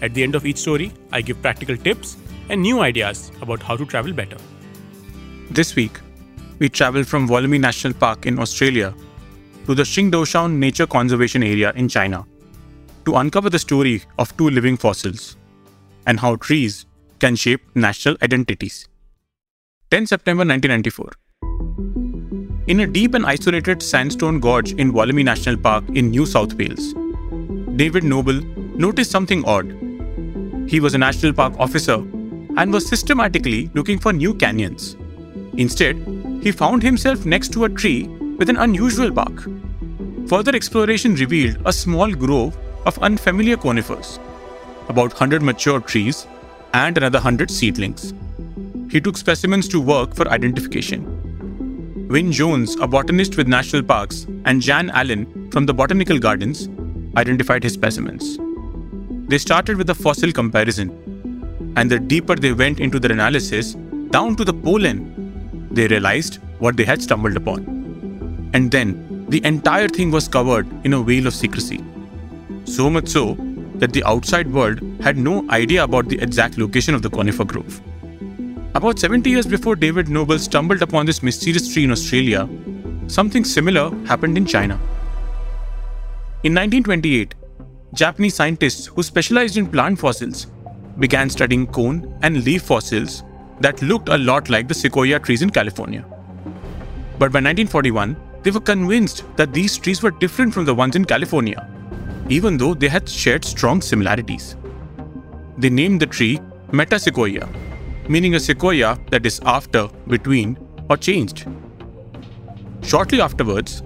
[0.00, 2.16] At the end of each story, I give practical tips
[2.48, 4.36] and new ideas about how to travel better.
[5.50, 5.98] This week,
[6.58, 8.94] we travel from Wollemi National Park in Australia
[9.66, 12.24] to the Qingdaoshan Nature Conservation Area in China
[13.04, 15.36] to uncover the story of two living fossils
[16.06, 16.86] and how trees
[17.18, 18.88] can shape national identities.
[19.90, 21.12] 10 September 1994.
[22.68, 26.94] In a deep and isolated sandstone gorge in Wollemi National Park in New South Wales,
[27.76, 28.40] David Noble
[28.76, 29.87] noticed something odd
[30.68, 31.94] he was a national park officer
[32.58, 34.96] and was systematically looking for new canyons.
[35.56, 35.96] Instead,
[36.42, 38.06] he found himself next to a tree
[38.38, 39.44] with an unusual bark.
[40.28, 44.18] Further exploration revealed a small grove of unfamiliar conifers,
[44.88, 46.26] about 100 mature trees
[46.74, 48.12] and another 100 seedlings.
[48.90, 51.14] He took specimens to work for identification.
[52.08, 56.68] Wyn Jones, a botanist with national parks, and Jan Allen from the Botanical Gardens
[57.16, 58.38] identified his specimens.
[59.28, 60.88] They started with a fossil comparison,
[61.76, 63.74] and the deeper they went into their analysis,
[64.10, 68.50] down to the pollen, they realized what they had stumbled upon.
[68.54, 71.84] And then, the entire thing was covered in a veil of secrecy.
[72.64, 73.36] So much so
[73.74, 77.82] that the outside world had no idea about the exact location of the conifer grove.
[78.74, 82.48] About 70 years before David Noble stumbled upon this mysterious tree in Australia,
[83.08, 84.80] something similar happened in China.
[86.44, 87.34] In 1928,
[87.94, 90.46] Japanese scientists who specialized in plant fossils
[90.98, 93.22] began studying cone and leaf fossils
[93.60, 96.04] that looked a lot like the sequoia trees in California.
[97.18, 101.04] But by 1941, they were convinced that these trees were different from the ones in
[101.04, 101.66] California,
[102.28, 104.56] even though they had shared strong similarities.
[105.56, 106.38] They named the tree
[106.70, 107.48] Metasequoia,
[108.08, 110.58] meaning a sequoia that is after, between,
[110.90, 111.46] or changed.
[112.82, 113.82] Shortly afterwards,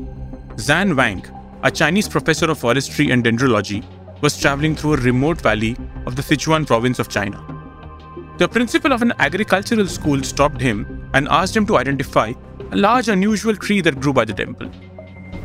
[0.56, 1.24] Zhan Wang,
[1.62, 3.84] a Chinese professor of forestry and dendrology,
[4.20, 7.44] was traveling through a remote valley of the Sichuan province of China.
[8.38, 12.32] The principal of an agricultural school stopped him and asked him to identify
[12.70, 14.70] a large unusual tree that grew by the temple.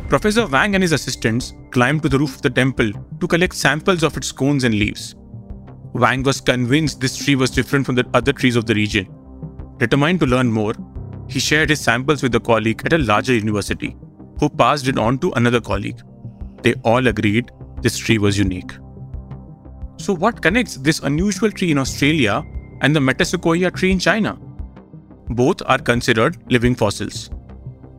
[0.08, 4.04] Professor Wang and his assistants climbed to the roof of the temple to collect samples
[4.04, 5.16] of its cones and leaves.
[5.94, 9.08] Wang was convinced this tree was different from the other trees of the region.
[9.78, 10.74] Determined to learn more,
[11.28, 13.98] he shared his samples with a colleague at a larger university,
[14.40, 16.00] who passed it on to another colleague.
[16.68, 17.50] They all agreed
[17.82, 18.72] this tree was unique.
[19.96, 22.44] So, what connects this unusual tree in Australia
[22.82, 24.38] and the Metasequoia tree in China?
[25.30, 27.30] Both are considered living fossils.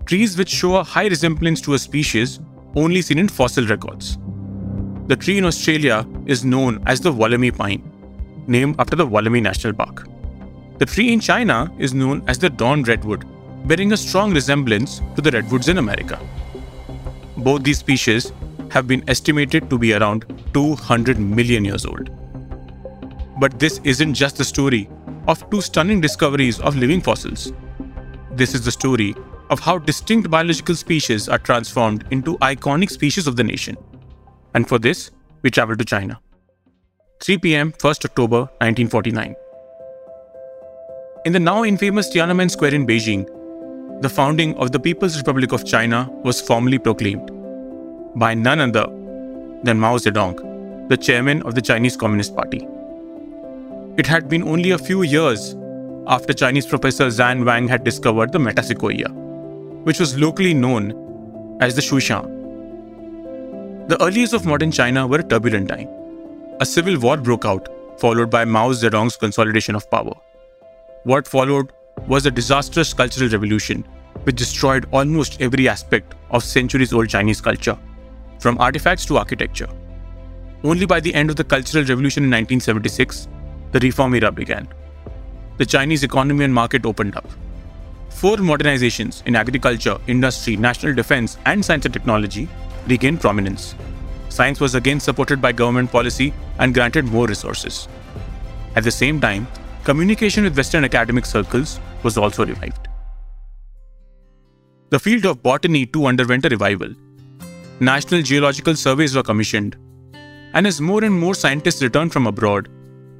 [0.04, 2.40] Trees which show a high resemblance to a species
[2.76, 4.18] only seen in fossil records.
[5.06, 7.82] The tree in Australia is known as the Wollemi pine,
[8.46, 10.06] named after the Wollemi National Park.
[10.76, 13.24] The tree in China is known as the Dawn redwood,
[13.66, 16.20] bearing a strong resemblance to the redwoods in America.
[17.38, 18.30] Both these species
[18.70, 22.10] have been estimated to be around 200 million years old.
[23.40, 24.88] But this isn't just the story
[25.26, 27.52] of two stunning discoveries of living fossils.
[28.32, 29.14] This is the story
[29.50, 33.76] of how distinct biological species are transformed into iconic species of the nation.
[34.54, 35.10] And for this,
[35.42, 36.20] we travel to China.
[37.22, 39.34] 3 pm, 1st October 1949.
[41.24, 43.26] In the now infamous Tiananmen Square in Beijing,
[44.02, 47.30] the founding of the People's Republic of China was formally proclaimed
[48.14, 48.86] by none other
[49.62, 52.66] than Mao Zedong, the chairman of the Chinese Communist Party.
[53.96, 55.56] It had been only a few years
[56.06, 59.10] after Chinese professor Zhan Wang had discovered the Metasequoia,
[59.84, 62.36] which was locally known as the Shuishan.
[63.88, 65.88] The early years of modern China were a turbulent time.
[66.60, 67.68] A civil war broke out,
[67.98, 70.14] followed by Mao Zedong's consolidation of power.
[71.04, 71.72] What followed
[72.06, 73.84] was a disastrous cultural revolution
[74.24, 77.78] which destroyed almost every aspect of centuries old Chinese culture
[78.38, 79.68] from artifacts to architecture.
[80.64, 83.28] Only by the end of the Cultural Revolution in 1976,
[83.72, 84.68] the reform era began.
[85.58, 87.28] The Chinese economy and market opened up.
[88.10, 92.48] Four modernizations in agriculture, industry, national defense, and science and technology
[92.86, 93.74] regained prominence.
[94.28, 97.88] Science was again supported by government policy and granted more resources.
[98.76, 99.46] At the same time,
[99.84, 102.88] communication with Western academic circles was also revived.
[104.90, 106.94] The field of botany too underwent a revival
[107.80, 109.76] national geological surveys were commissioned.
[110.54, 112.68] And as more and more scientists returned from abroad,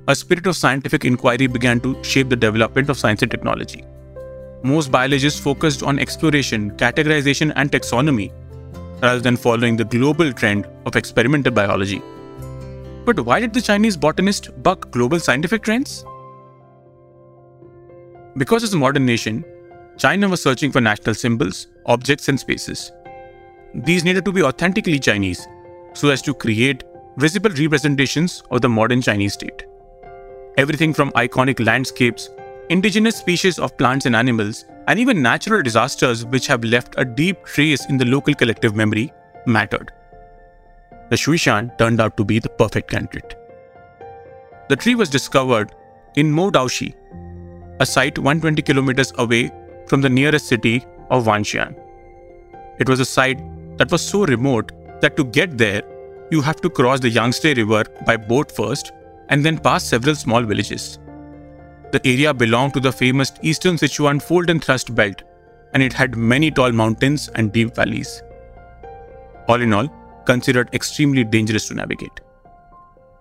[0.09, 3.85] a spirit of scientific inquiry began to shape the development of science and technology.
[4.65, 8.33] Most biologists focused on exploration, categorization, and taxonomy
[9.01, 12.03] rather than following the global trend of experimental biology.
[13.05, 16.05] But why did the Chinese botanist buck global scientific trends?
[18.37, 19.45] Because as a modern nation,
[19.99, 22.91] China was searching for national symbols, objects, and spaces.
[23.75, 25.47] These needed to be authentically Chinese
[25.93, 26.85] so as to create
[27.17, 29.67] visible representations of the modern Chinese state.
[30.57, 32.31] Everything from iconic landscapes,
[32.71, 37.45] indigenous species of plants and animals, and even natural disasters which have left a deep
[37.45, 39.13] trace in the local collective memory
[39.47, 39.93] mattered.
[41.11, 43.35] The Shuishan turned out to be the perfect candidate.
[44.69, 45.75] The tree was discovered
[46.17, 46.95] in Modaoxi,
[47.81, 49.51] a site 120 kilometers away
[49.87, 51.75] from the nearest city of Wanxian.
[52.79, 53.41] It was a site
[53.79, 55.83] that was so remote that to get there,
[56.31, 58.93] you have to cross the Yangtze River by boat first
[59.29, 60.99] and then pass several small villages.
[61.93, 65.23] The area belonged to the famous Eastern Sichuan fold and thrust belt,
[65.73, 68.23] and it had many tall mountains and deep valleys.
[69.49, 69.89] All in all,
[70.27, 72.21] considered extremely dangerous to navigate.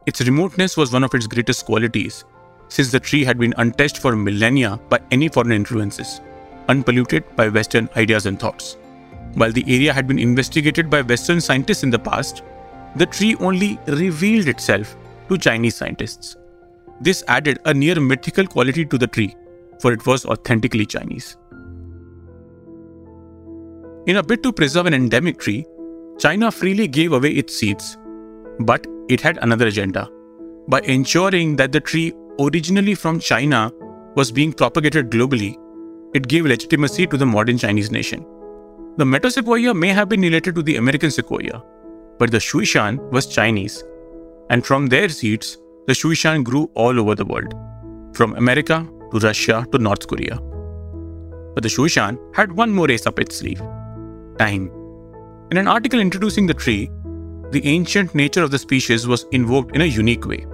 [0.06, 2.26] Its remoteness was one of its greatest qualities,
[2.68, 6.20] since the tree had been untouched for millennia by any foreign influences,
[6.68, 8.78] unpolluted by Western ideas and thoughts.
[9.38, 12.42] While the area had been investigated by Western scientists in the past,
[12.96, 14.96] the tree only revealed itself
[15.30, 16.36] to Chinese scientists.
[17.02, 19.36] This added a near mythical quality to the tree,
[19.80, 21.38] for it was authentically Chinese.
[24.08, 25.68] In a bid to preserve an endemic tree,
[26.18, 27.96] China freely gave away its seeds.
[28.62, 30.10] But it had another agenda.
[30.68, 33.72] By ensuring that the tree originally from China
[34.16, 35.56] was being propagated globally,
[36.16, 38.26] it gave legitimacy to the modern Chinese nation.
[38.98, 41.62] The Metasequoia may have been related to the American sequoia,
[42.18, 43.84] but the Shuishan was Chinese,
[44.50, 47.54] and from their seeds, the Shuishan grew all over the world,
[48.16, 50.40] from America to Russia to North Korea.
[51.54, 53.62] But the Shuishan had one more ace up its sleeve
[54.40, 54.72] time.
[55.52, 56.90] In an article introducing the tree,
[57.52, 60.48] the ancient nature of the species was invoked in a unique way.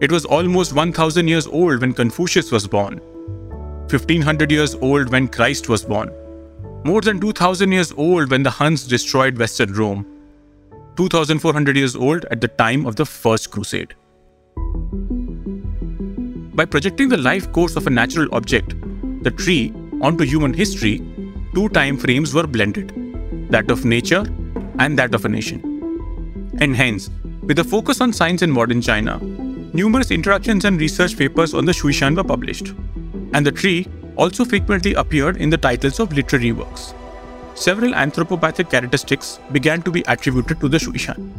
[0.00, 2.98] It was almost 1000 years old when Confucius was born,
[3.90, 6.10] 1500 years old when Christ was born,
[6.86, 10.06] more than 2000 years old when the Huns destroyed Western Rome,
[10.96, 13.94] 2400 years old at the time of the First Crusade.
[16.54, 18.76] By projecting the life course of a natural object,
[19.24, 20.98] the tree, onto human history,
[21.56, 22.92] two time frames were blended
[23.50, 24.24] that of nature
[24.78, 25.60] and that of a nation.
[26.60, 27.10] And hence,
[27.42, 31.72] with a focus on science in modern China, numerous introductions and research papers on the
[31.72, 32.68] Shuishan were published.
[33.32, 36.94] And the tree also frequently appeared in the titles of literary works
[37.56, 41.32] several anthropopathic characteristics began to be attributed to the Shuishan.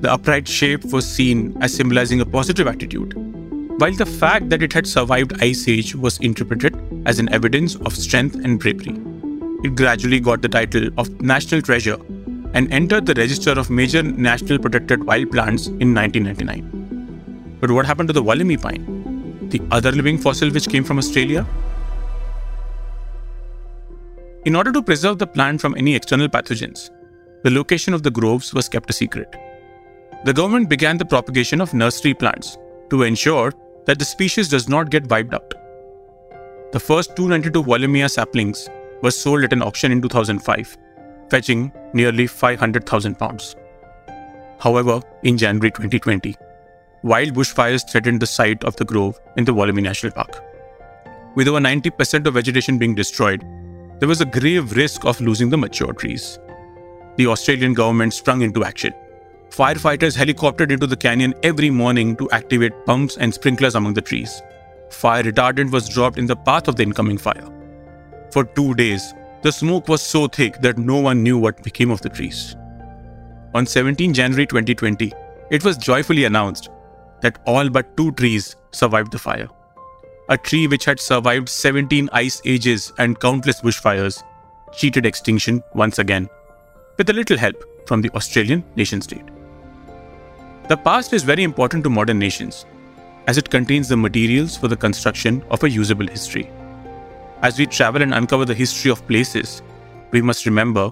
[0.00, 3.12] The upright shape was seen as symbolizing a positive attitude,
[3.78, 6.74] while the fact that it had survived Ice Age was interpreted
[7.06, 8.98] as an evidence of strength and bravery.
[9.64, 11.98] It gradually got the title of National Treasure
[12.54, 17.58] and entered the register of major national protected wild plants in 1999.
[17.60, 19.48] But what happened to the Wollemi pine?
[19.50, 21.46] The other living fossil which came from Australia
[24.44, 26.90] in order to preserve the plant from any external pathogens,
[27.44, 29.34] the location of the groves was kept a secret.
[30.24, 32.58] The government began the propagation of nursery plants
[32.90, 33.52] to ensure
[33.86, 35.54] that the species does not get wiped out.
[36.72, 38.68] The first 292 Wollemia saplings
[39.02, 40.76] were sold at an auction in 2005,
[41.30, 43.56] fetching nearly 500,000 pounds.
[44.58, 46.36] However, in January 2020,
[47.02, 50.42] wild bushfires threatened the site of the grove in the Wollemi National Park.
[51.34, 53.44] With over 90% of vegetation being destroyed,
[53.98, 56.38] there was a grave risk of losing the mature trees.
[57.16, 58.92] The Australian government sprung into action.
[59.50, 64.42] Firefighters helicoptered into the canyon every morning to activate pumps and sprinklers among the trees.
[64.90, 67.48] Fire retardant was dropped in the path of the incoming fire.
[68.32, 72.00] For two days, the smoke was so thick that no one knew what became of
[72.00, 72.56] the trees.
[73.54, 75.12] On 17 January 2020,
[75.50, 76.68] it was joyfully announced
[77.20, 79.48] that all but two trees survived the fire
[80.28, 84.22] a tree which had survived 17 ice ages and countless bushfires,
[84.72, 86.28] cheated extinction once again,
[86.96, 89.24] with a little help from the Australian nation state.
[90.68, 92.64] The past is very important to modern nations,
[93.26, 96.50] as it contains the materials for the construction of a usable history.
[97.42, 99.60] As we travel and uncover the history of places,
[100.10, 100.90] we must remember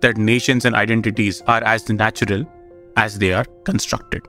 [0.00, 2.44] that nations and identities are as natural
[2.96, 4.28] as they are constructed.